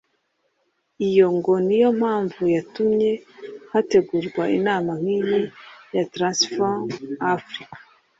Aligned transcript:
Iyo 1.07 1.27
ngo 1.35 1.53
niyo 1.67 1.89
mpamvu 1.99 2.41
yatumye 2.55 3.09
hategurwa 3.71 4.43
inama 4.57 4.91
nk’iyi 4.99 5.41
ya 5.95 6.03
Transform 6.13 6.83
Africa 7.35 7.77